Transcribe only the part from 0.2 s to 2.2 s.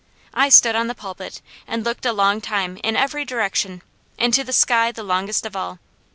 I stood on the pulpit and looked a